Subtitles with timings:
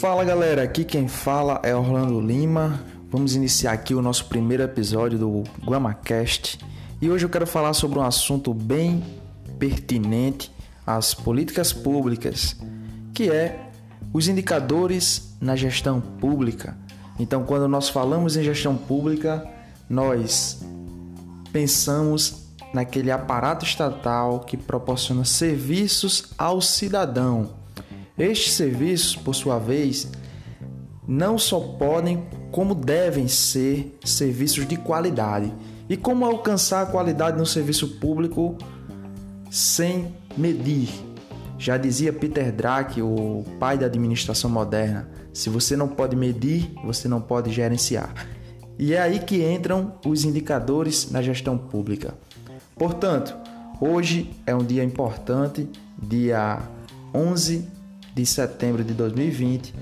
[0.00, 2.82] Fala galera, aqui quem fala é Orlando Lima.
[3.10, 6.58] Vamos iniciar aqui o nosso primeiro episódio do GuamaCast
[7.00, 9.02] e hoje eu quero falar sobre um assunto bem
[9.58, 10.50] pertinente
[10.86, 12.56] às políticas públicas,
[13.12, 13.70] que é
[14.12, 16.76] os indicadores na gestão pública.
[17.18, 19.46] Então, quando nós falamos em gestão pública,
[19.88, 20.62] nós
[21.52, 22.43] pensamos
[22.74, 27.64] naquele aparato estatal que proporciona serviços ao cidadão
[28.16, 30.08] estes serviços, por sua vez,
[31.06, 35.52] não só podem, como devem ser serviços de qualidade.
[35.88, 38.56] E como alcançar a qualidade no serviço público
[39.50, 40.88] sem medir?
[41.58, 47.08] Já dizia Peter Drucker, o pai da administração moderna: se você não pode medir, você
[47.08, 48.14] não pode gerenciar.
[48.78, 52.14] E é aí que entram os indicadores na gestão pública.
[52.76, 53.36] Portanto,
[53.80, 56.60] hoje é um dia importante, dia
[57.14, 57.68] 11
[58.14, 59.74] de setembro de 2020,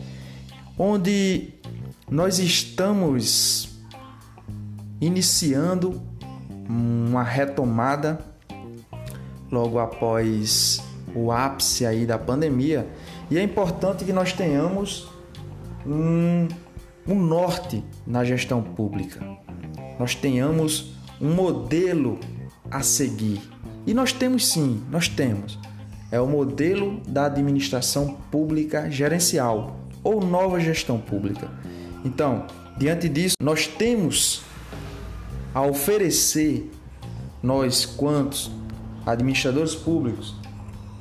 [0.78, 1.54] onde
[2.10, 3.80] nós estamos
[5.00, 6.02] iniciando
[6.68, 8.18] uma retomada
[9.50, 10.82] logo após
[11.14, 12.86] o ápice aí da pandemia.
[13.30, 15.08] E é importante que nós tenhamos
[15.86, 16.46] um,
[17.06, 19.20] um norte na gestão pública,
[19.98, 22.18] nós tenhamos um modelo
[22.72, 23.40] a seguir
[23.86, 25.58] e nós temos sim, nós temos
[26.12, 31.50] é o modelo da administração pública gerencial ou nova gestão pública.
[32.04, 34.42] Então, diante disso, nós temos
[35.54, 36.70] a oferecer,
[37.42, 38.50] nós quantos
[39.06, 40.34] administradores públicos,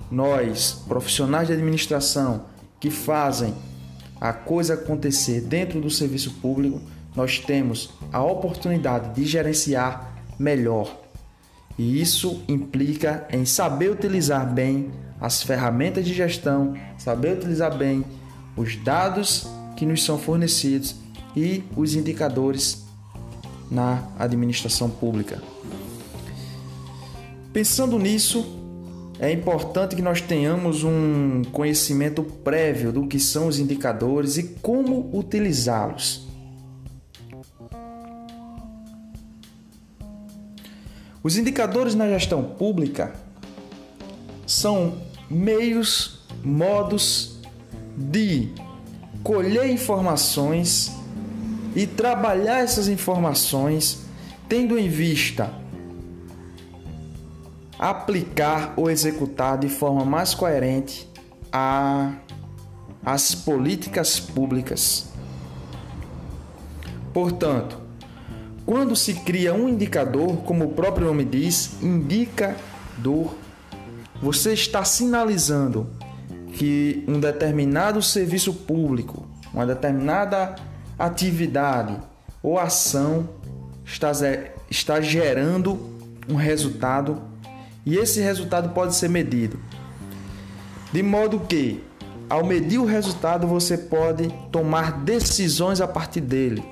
[0.09, 2.45] nós profissionais de administração
[2.79, 3.53] que fazem
[4.19, 6.81] a coisa acontecer dentro do serviço público,
[7.15, 11.00] nós temos a oportunidade de gerenciar melhor
[11.77, 18.03] e isso implica em saber utilizar bem as ferramentas de gestão, saber utilizar bem
[18.55, 20.95] os dados que nos são fornecidos
[21.35, 22.85] e os indicadores
[23.69, 25.41] na administração pública.
[27.53, 28.59] Pensando nisso,
[29.19, 35.09] é importante que nós tenhamos um conhecimento prévio do que são os indicadores e como
[35.13, 36.30] utilizá-los.
[41.23, 43.13] Os indicadores na gestão pública
[44.47, 44.97] são
[45.29, 47.39] meios, modos
[47.95, 48.49] de
[49.23, 50.91] colher informações
[51.75, 54.05] e trabalhar essas informações
[54.49, 55.53] tendo em vista
[57.77, 61.09] aplicar ou executar de forma mais coerente
[61.51, 62.13] a,
[63.03, 65.09] as políticas públicas.
[67.13, 67.79] Portanto,
[68.65, 73.35] quando se cria um indicador, como o próprio nome diz, indicador,
[74.21, 75.89] você está sinalizando
[76.53, 80.55] que um determinado serviço público, uma determinada
[80.97, 81.97] atividade
[82.43, 83.29] ou ação
[83.85, 84.11] está,
[84.69, 85.79] está gerando
[86.29, 87.21] um resultado
[87.85, 89.59] e esse resultado pode ser medido.
[90.93, 91.83] De modo que,
[92.29, 96.63] ao medir o resultado, você pode tomar decisões a partir dele.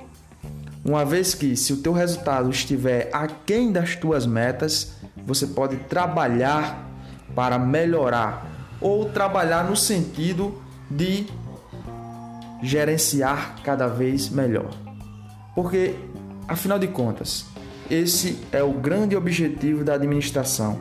[0.84, 4.94] Uma vez que, se o teu resultado estiver aquém das tuas metas,
[5.26, 6.90] você pode trabalhar
[7.36, 8.46] para melhorar
[8.82, 10.60] ou trabalhar no sentido
[10.90, 11.28] de
[12.62, 14.70] gerenciar cada vez melhor.
[15.54, 15.96] Porque,
[16.48, 17.46] afinal de contas,
[17.90, 20.80] esse é o grande objetivo da administração: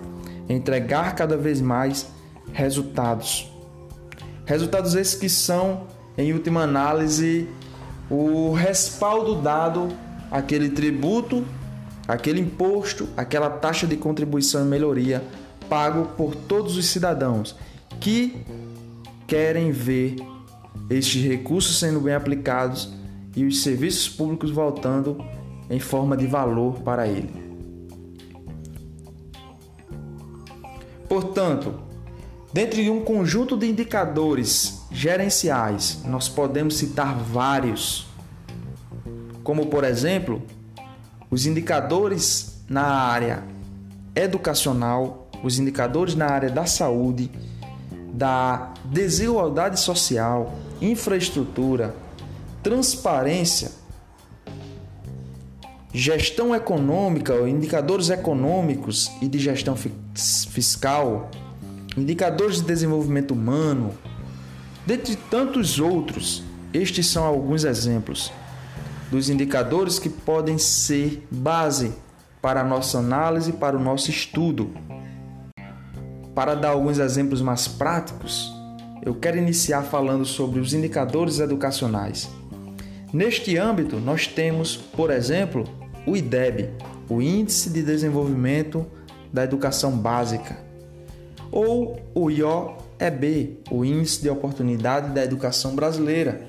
[0.49, 2.07] entregar cada vez mais
[2.53, 3.53] resultados.
[4.45, 5.87] Resultados esses que são,
[6.17, 7.49] em última análise,
[8.11, 9.89] o respaldo dado
[10.31, 11.45] àquele tributo,
[12.07, 15.23] aquele imposto, aquela taxa de contribuição e melhoria
[15.69, 17.55] pago por todos os cidadãos
[18.01, 18.45] que
[19.27, 20.17] querem ver
[20.89, 22.93] estes recursos sendo bem aplicados
[23.37, 25.23] e os serviços públicos voltando
[25.69, 27.49] em forma de valor para ele.
[31.09, 31.75] Portanto,
[32.53, 38.08] dentro de um conjunto de indicadores gerenciais, nós podemos citar vários,
[39.49, 40.43] como por exemplo,
[41.31, 43.43] os indicadores na área
[44.15, 47.31] educacional, os indicadores na área da saúde,
[48.13, 50.53] da desigualdade social,
[50.83, 51.95] infraestrutura,
[52.63, 53.73] transparência,
[55.95, 59.75] gestão econômica, indicadores econômicos e de gestão
[60.15, 61.31] fiscal,
[61.97, 63.95] indicadores de desenvolvimento humano,
[64.85, 66.43] Dentre tantos outros,
[66.73, 68.33] estes são alguns exemplos
[69.11, 71.93] dos indicadores que podem ser base
[72.41, 74.71] para a nossa análise, para o nosso estudo.
[76.35, 78.53] Para dar alguns exemplos mais práticos,
[79.03, 82.29] eu quero iniciar falando sobre os indicadores educacionais.
[83.13, 85.65] Neste âmbito, nós temos, por exemplo,
[86.07, 86.71] o IDEB,
[87.09, 88.87] o Índice de Desenvolvimento
[89.33, 90.59] da Educação Básica,
[91.51, 96.49] ou o IOEB, o Índice de Oportunidade da Educação Brasileira.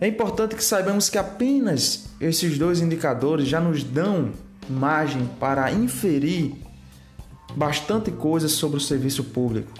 [0.00, 4.30] É importante que saibamos que apenas esses dois indicadores já nos dão
[4.68, 6.54] margem para inferir
[7.56, 9.72] bastante coisa sobre o serviço público.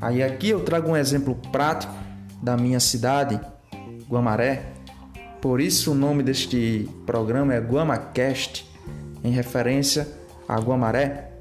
[0.00, 1.94] Aí aqui eu trago um exemplo prático
[2.42, 3.38] da minha cidade,
[4.08, 4.72] Guamaré,
[5.40, 8.66] por isso o nome deste programa é GuamaCast,
[9.22, 10.08] em referência
[10.48, 11.32] a Guamaré.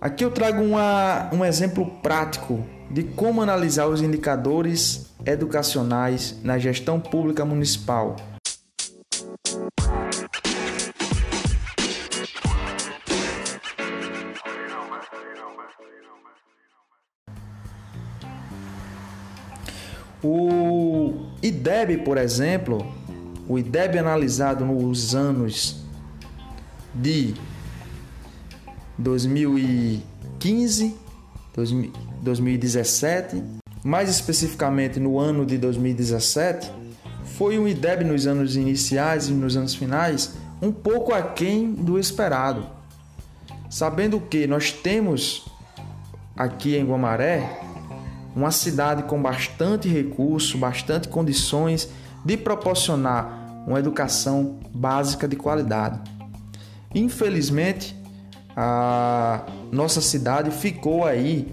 [0.00, 6.98] Aqui eu trago uma, um exemplo prático de como analisar os indicadores educacionais na gestão
[6.98, 8.16] pública municipal.
[20.22, 22.84] O IDEB, por exemplo,
[23.48, 25.76] o IDEB analisado nos anos
[26.92, 27.34] de
[28.98, 30.96] 2015,
[31.54, 33.42] 2017,
[33.84, 36.70] mais especificamente no ano de 2017,
[37.36, 42.66] foi um IDEB nos anos iniciais e nos anos finais um pouco aquém do esperado.
[43.70, 45.46] Sabendo que nós temos
[46.36, 47.60] aqui em Guamaré
[48.34, 51.88] uma cidade com bastante recurso, bastante condições
[52.24, 56.00] de proporcionar uma educação básica de qualidade.
[56.94, 57.97] Infelizmente,
[58.60, 61.46] a nossa cidade ficou aí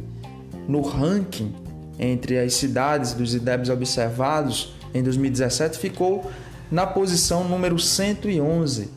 [0.68, 1.54] no ranking
[2.00, 6.32] entre as cidades dos IDEBs observados em 2017, ficou
[6.72, 8.90] na posição número 111,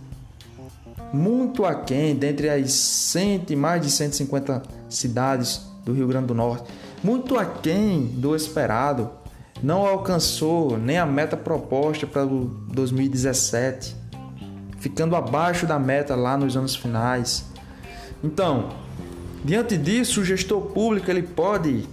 [1.13, 6.73] muito aquém dentre as 100, mais de 150 cidades do Rio Grande do Norte.
[7.05, 9.11] Muito aquém do esperado,
[9.63, 13.95] não alcançou nem a meta proposta para o 2017,
[14.79, 17.45] ficando abaixo da meta lá nos anos finais.
[18.23, 18.71] Então,
[19.45, 21.85] diante disso, o gestor público ele pode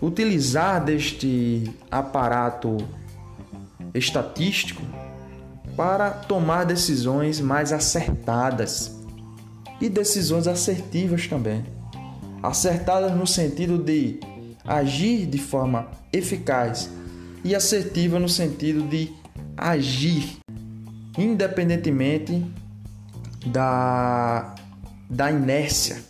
[0.00, 2.76] utilizar deste aparato
[3.94, 4.82] estatístico
[5.76, 8.98] para tomar decisões mais acertadas
[9.80, 11.64] e decisões assertivas também.
[12.42, 14.20] Acertadas no sentido de
[14.64, 16.90] agir de forma eficaz
[17.44, 19.12] e assertiva no sentido de
[19.56, 20.38] agir
[21.18, 22.44] independentemente
[23.46, 24.54] da,
[25.12, 26.02] da inércia.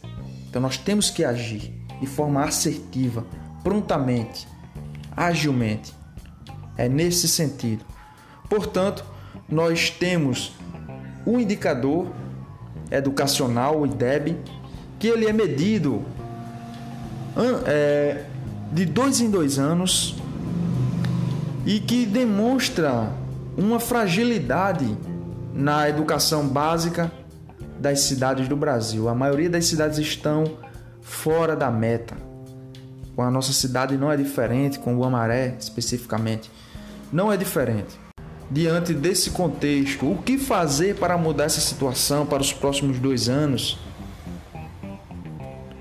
[0.48, 3.26] Então nós temos que agir de forma assertiva,
[3.62, 4.46] prontamente,
[5.16, 5.92] agilmente.
[6.76, 7.84] É nesse sentido.
[8.48, 9.04] Portanto,
[9.48, 10.54] nós temos
[11.26, 12.06] o indicador
[12.90, 14.36] educacional, o IDEB,
[14.98, 16.02] que ele é medido
[17.66, 18.24] é,
[18.72, 20.16] de dois em dois anos
[21.66, 23.12] e que demonstra
[23.56, 24.96] uma fragilidade
[25.54, 27.12] na educação básica
[27.82, 29.08] das cidades do Brasil.
[29.08, 30.44] A maioria das cidades estão
[31.00, 32.16] fora da meta.
[33.16, 36.48] Com a nossa cidade não é diferente, com o Amaré especificamente,
[37.12, 38.00] não é diferente.
[38.48, 43.78] Diante desse contexto, o que fazer para mudar essa situação para os próximos dois anos?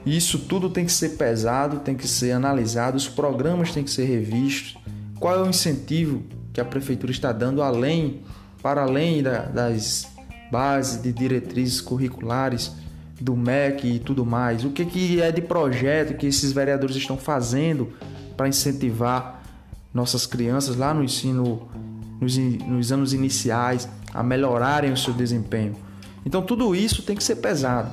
[0.04, 4.06] Isso tudo tem que ser pesado, tem que ser analisado, os programas têm que ser
[4.06, 4.76] revistos.
[5.20, 8.22] Qual é o incentivo que a prefeitura está dando além,
[8.64, 10.11] para além da, das
[10.52, 12.72] bases de diretrizes curriculares
[13.20, 14.66] do MEC e tudo mais?
[14.66, 17.94] O que, que é de projeto que esses vereadores estão fazendo
[18.36, 19.42] para incentivar
[19.94, 21.70] nossas crianças lá no ensino,
[22.20, 25.76] nos, nos anos iniciais, a melhorarem o seu desempenho?
[26.26, 27.92] Então tudo isso tem que ser pesado.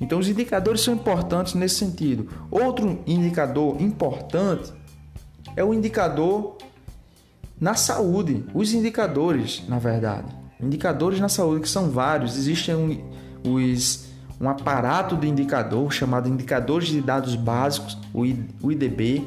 [0.00, 2.28] Então, os indicadores são importantes nesse sentido.
[2.50, 4.72] Outro indicador importante
[5.56, 6.58] é o indicador
[7.60, 8.44] na saúde.
[8.52, 10.26] Os indicadores, na verdade,
[10.60, 12.36] indicadores na saúde que são vários.
[12.36, 13.00] Existem um,
[13.48, 14.06] os,
[14.40, 19.26] um aparato de indicador chamado indicadores de dados básicos, o IDB,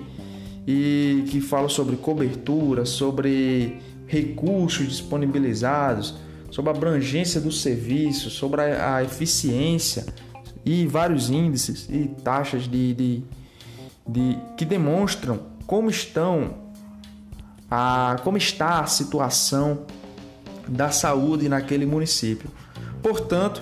[0.67, 6.15] e que fala sobre cobertura, sobre recursos disponibilizados,
[6.51, 10.05] sobre a abrangência do serviço, sobre a, a eficiência
[10.65, 13.24] e vários índices e taxas de, de,
[14.07, 16.55] de que demonstram como estão
[17.69, 19.86] a como está a situação
[20.69, 22.50] da saúde naquele município.
[23.01, 23.62] Portanto,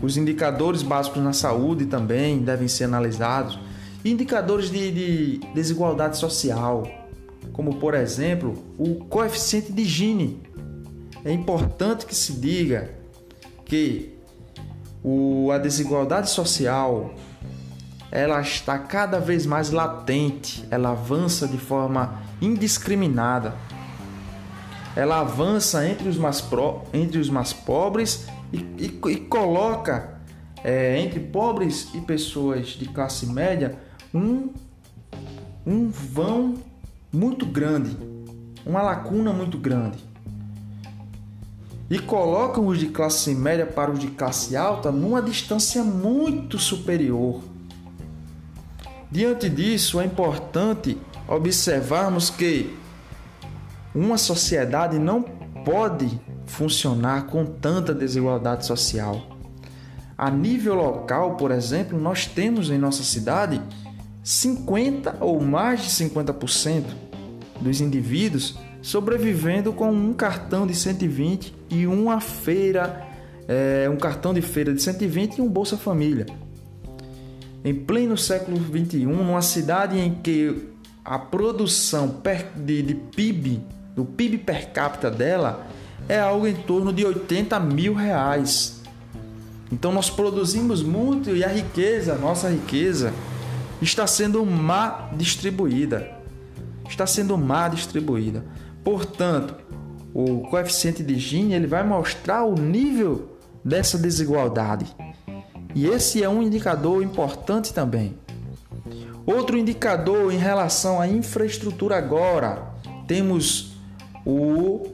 [0.00, 3.58] os indicadores básicos na saúde também devem ser analisados.
[4.04, 6.86] Indicadores de, de desigualdade social,
[7.52, 10.42] como por exemplo o coeficiente de Gini.
[11.24, 12.90] É importante que se diga
[13.64, 14.14] que
[15.02, 17.12] o, a desigualdade social
[18.10, 23.54] ela está cada vez mais latente, ela avança de forma indiscriminada.
[24.98, 30.18] Ela avança entre os mais, pro, entre os mais pobres e, e, e coloca
[30.64, 33.78] é, entre pobres e pessoas de classe média
[34.12, 34.48] um,
[35.64, 36.56] um vão
[37.12, 37.96] muito grande,
[38.66, 39.98] uma lacuna muito grande.
[41.88, 47.40] E colocam os de classe média para os de classe alta numa distância muito superior.
[49.12, 52.76] Diante disso, é importante observarmos que
[53.98, 55.22] uma sociedade não
[55.64, 59.20] pode funcionar com tanta desigualdade social.
[60.16, 63.60] A nível local, por exemplo, nós temos em nossa cidade
[64.22, 66.84] 50 ou mais de 50%
[67.60, 73.06] dos indivíduos sobrevivendo com um cartão de 120 e uma feira,
[73.46, 76.26] é, um cartão de feira de 120 e um Bolsa Família
[77.64, 80.68] em pleno século XXI, numa cidade em que
[81.04, 82.20] a produção
[82.56, 83.60] de, de PIB,
[83.98, 85.66] do PIB per capita dela,
[86.08, 88.80] é algo em torno de 80 mil reais.
[89.72, 93.12] Então nós produzimos muito e a riqueza, nossa riqueza,
[93.82, 96.12] está sendo má distribuída.
[96.88, 98.44] Está sendo má distribuída.
[98.84, 99.56] Portanto,
[100.14, 104.86] o coeficiente de Gini ele vai mostrar o nível dessa desigualdade.
[105.74, 108.16] E esse é um indicador importante também.
[109.26, 112.78] Outro indicador em relação à infraestrutura agora,
[113.08, 113.77] temos
[114.24, 114.86] o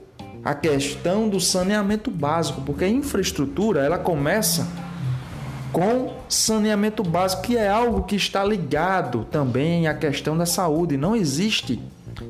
[0.44, 4.68] a questão do saneamento básico, porque a infraestrutura ela começa
[5.72, 10.96] com saneamento básico, que é algo que está ligado também à questão da saúde.
[10.96, 11.82] Não existe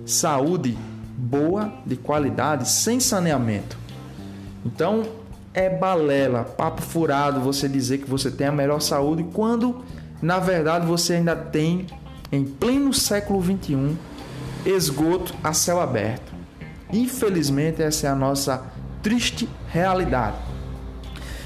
[0.06, 0.78] saúde
[1.16, 3.76] boa, de qualidade, sem saneamento.
[4.64, 5.02] Então,
[5.52, 9.84] é balela, papo furado você dizer que você tem a melhor saúde quando
[10.20, 11.86] na verdade você ainda tem
[12.32, 13.94] em pleno século 21
[14.66, 16.33] esgoto a céu aberto.
[16.94, 18.62] Infelizmente essa é a nossa
[19.02, 20.36] triste realidade.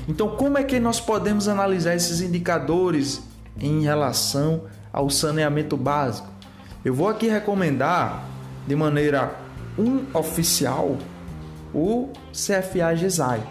[0.06, 3.22] Então, como é que nós podemos analisar esses indicadores
[3.58, 4.62] em relação
[4.92, 6.28] ao saneamento básico?
[6.84, 8.24] Eu vou aqui recomendar
[8.66, 9.34] de maneira
[10.12, 10.96] oficial
[11.74, 13.42] o CFA GESAI.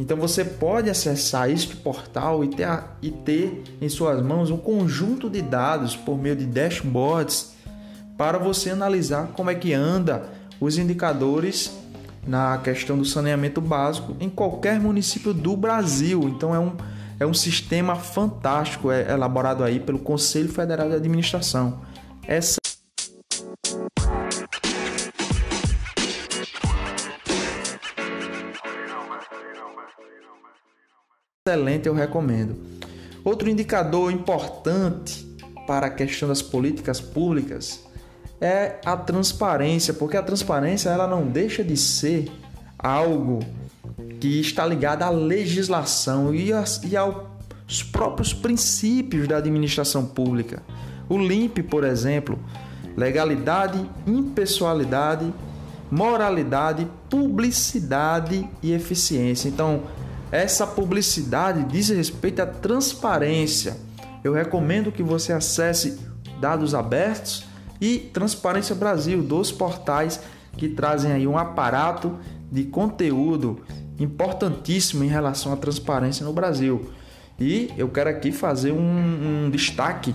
[0.00, 2.68] Então você pode acessar este portal e ter,
[3.02, 7.54] e ter em suas mãos um conjunto de dados por meio de dashboards
[8.16, 11.76] para você analisar como é que anda os indicadores
[12.26, 16.28] na questão do saneamento básico em qualquer município do Brasil.
[16.28, 16.72] Então é um,
[17.18, 21.80] é um sistema fantástico, é elaborado aí pelo Conselho Federal de Administração.
[22.26, 22.58] Essa
[31.48, 32.56] excelente, eu recomendo.
[33.24, 35.26] Outro indicador importante
[35.66, 37.80] para a questão das políticas públicas
[38.40, 42.30] é a transparência, porque a transparência ela não deixa de ser
[42.78, 43.40] algo
[44.20, 50.62] que está ligado à legislação e, aos próprios princípios da administração pública.
[51.08, 52.38] O LIMP, por exemplo,
[52.96, 55.32] legalidade, impessoalidade,
[55.90, 59.48] moralidade, publicidade e eficiência.
[59.48, 59.82] Então,
[60.30, 63.76] essa publicidade diz respeito à transparência.
[64.22, 65.98] Eu recomendo que você acesse
[66.40, 67.47] Dados Abertos
[67.80, 70.20] e Transparência Brasil, dois portais
[70.56, 72.18] que trazem aí um aparato
[72.50, 73.60] de conteúdo
[73.98, 76.90] importantíssimo em relação à transparência no Brasil.
[77.38, 80.14] E eu quero aqui fazer um, um destaque.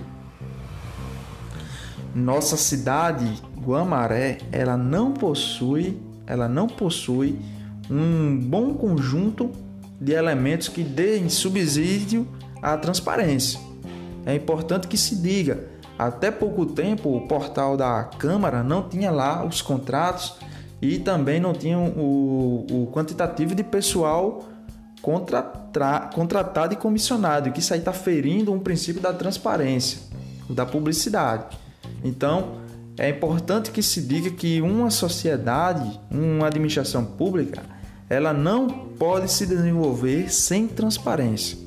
[2.14, 7.38] Nossa cidade, Guamaré, ela não possui, ela não possui
[7.90, 9.50] um bom conjunto
[10.00, 12.26] de elementos que deem subsídio
[12.62, 13.58] à transparência.
[14.26, 19.44] É importante que se diga, até pouco tempo o portal da Câmara não tinha lá
[19.44, 20.36] os contratos
[20.82, 24.44] e também não tinha o, o quantitativo de pessoal
[25.00, 29.98] contratado e comissionado, que isso aí está ferindo um princípio da transparência,
[30.48, 31.58] da publicidade.
[32.02, 32.56] Então,
[32.96, 37.62] é importante que se diga que uma sociedade, uma administração pública,
[38.08, 41.58] ela não pode se desenvolver sem transparência.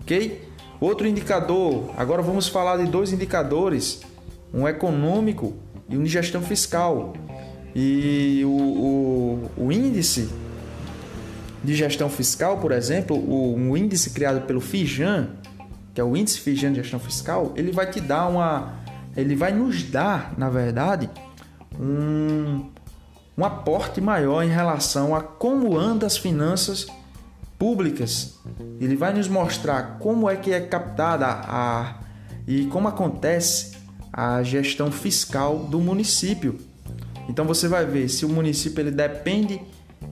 [0.00, 0.45] Ok?
[0.80, 4.02] Outro indicador, agora vamos falar de dois indicadores,
[4.52, 5.54] um econômico
[5.88, 7.14] e um de gestão fiscal.
[7.74, 10.28] E o, o, o índice
[11.64, 15.30] de gestão fiscal, por exemplo, o, um índice criado pelo FIJAN,
[15.94, 18.74] que é o índice FIJAN de gestão fiscal, ele vai te dar uma.
[19.16, 21.08] Ele vai nos dar, na verdade,
[21.80, 22.66] um,
[23.36, 26.86] um aporte maior em relação a como andam as finanças
[27.58, 28.38] públicas.
[28.80, 32.00] Ele vai nos mostrar como é que é captada a
[32.46, 33.72] e como acontece
[34.12, 36.58] a gestão fiscal do município.
[37.28, 39.60] Então você vai ver se o município ele depende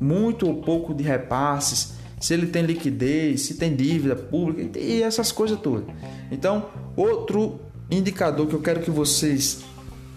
[0.01, 5.31] muito ou pouco de repasses, se ele tem liquidez, se tem dívida pública e essas
[5.31, 5.85] coisas todas.
[6.31, 7.61] Então, outro
[7.91, 9.63] indicador que eu quero que vocês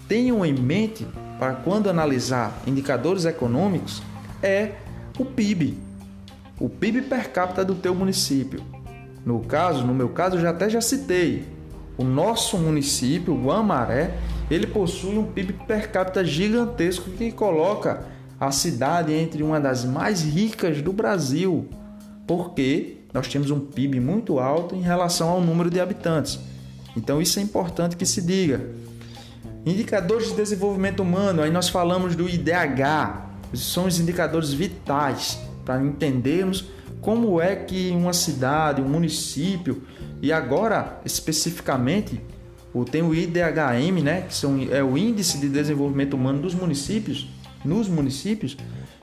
[0.08, 1.06] tenham em mente
[1.38, 4.02] para quando analisar indicadores econômicos
[4.42, 4.72] é
[5.20, 5.87] o PIB.
[6.60, 8.64] O PIB per capita do teu município.
[9.24, 11.46] No caso, no meu caso, eu já até já citei.
[11.96, 14.18] O nosso município, o Guamaré,
[14.50, 18.06] ele possui um PIB per capita gigantesco que coloca
[18.40, 21.68] a cidade entre uma das mais ricas do Brasil,
[22.26, 26.40] porque nós temos um PIB muito alto em relação ao número de habitantes.
[26.96, 28.62] Então isso é importante que se diga.
[29.64, 36.70] Indicadores de desenvolvimento humano, aí nós falamos do IDH, são os indicadores vitais para entendermos
[37.02, 39.84] como é que uma cidade, um município
[40.22, 42.22] e agora especificamente
[42.90, 47.28] tem o IDHM, né, que são, é o Índice de Desenvolvimento Humano dos municípios,
[47.66, 48.56] nos municípios.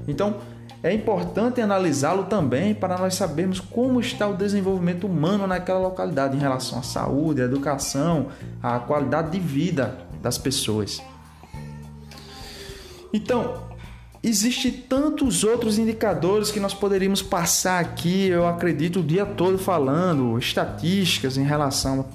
[0.08, 0.36] Então,
[0.82, 6.40] é importante analisá-lo também para nós sabermos como está o desenvolvimento humano naquela localidade em
[6.40, 8.28] relação à saúde, à educação,
[8.62, 11.02] à qualidade de vida das pessoas.
[13.12, 13.73] Então,
[14.24, 20.38] existe tantos outros indicadores que nós poderíamos passar aqui, eu acredito, o dia todo falando,
[20.38, 22.06] estatísticas em relação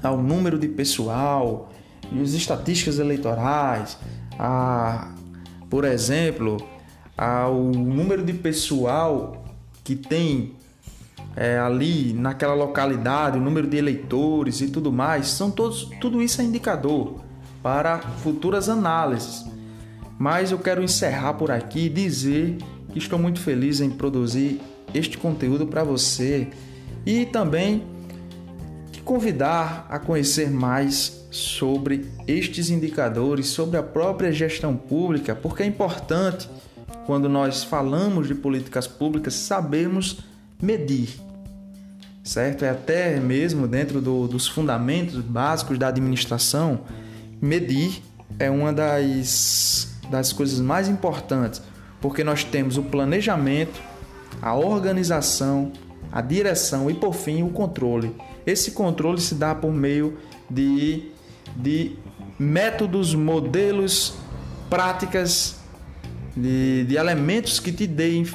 [0.00, 1.72] ao número de pessoal
[2.12, 3.98] e as estatísticas eleitorais,
[4.38, 5.12] a,
[5.68, 6.56] por exemplo,
[7.16, 9.44] ao número de pessoal
[9.82, 10.54] que tem
[11.34, 16.40] é, ali naquela localidade, o número de eleitores e tudo mais, são todos, tudo isso
[16.40, 17.20] é indicador
[17.60, 19.57] para futuras análises.
[20.18, 22.58] Mas eu quero encerrar por aqui e dizer
[22.92, 24.60] que estou muito feliz em produzir
[24.92, 26.48] este conteúdo para você
[27.06, 27.84] e também
[28.90, 35.66] te convidar a conhecer mais sobre estes indicadores, sobre a própria gestão pública, porque é
[35.66, 36.48] importante
[37.06, 40.20] quando nós falamos de políticas públicas, sabemos
[40.60, 41.08] medir,
[42.22, 42.64] certo?
[42.64, 46.80] É até mesmo dentro do, dos fundamentos básicos da administração,
[47.40, 48.02] medir
[48.38, 51.62] é uma das, das coisas mais importantes,
[52.00, 53.80] porque nós temos o planejamento,
[54.40, 55.72] a organização,
[56.12, 58.14] a direção e, por fim, o controle.
[58.46, 60.16] Esse controle se dá por meio
[60.48, 61.10] de,
[61.56, 61.96] de
[62.38, 64.14] métodos, modelos,
[64.70, 65.56] práticas
[66.36, 68.26] de, de elementos que te deem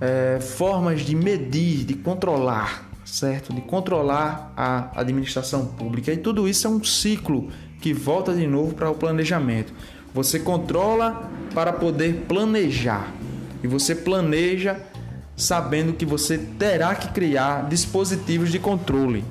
[0.00, 3.52] é, formas de medir, de controlar, certo?
[3.52, 6.12] De controlar a administração pública.
[6.12, 7.48] E tudo isso é um ciclo
[7.80, 9.72] que volta de novo para o planejamento.
[10.14, 13.12] Você controla para poder planejar.
[13.62, 14.80] E você planeja
[15.36, 19.24] sabendo que você terá que criar dispositivos de controle.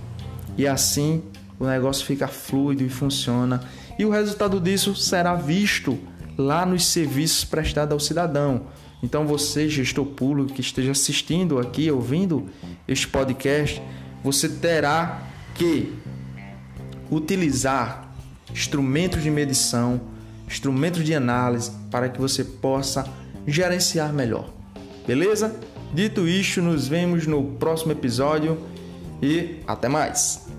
[0.58, 1.24] E assim
[1.60, 3.62] o negócio fica fluido e funciona.
[3.98, 6.00] E o resultado disso será visto
[6.38, 8.68] lá nos serviços prestados ao cidadão.
[9.04, 12.48] Então, você, gestor público que esteja assistindo aqui, ouvindo
[12.88, 13.82] este podcast,
[14.24, 15.22] você terá
[15.54, 15.94] que
[17.12, 18.10] utilizar
[18.52, 20.02] instrumentos de medição,
[20.50, 23.08] instrumentos de análise para que você possa
[23.48, 24.50] gerenciar melhor.
[25.06, 25.56] Beleza?
[25.94, 28.58] Dito isto, nos vemos no próximo episódio
[29.22, 30.59] e até mais!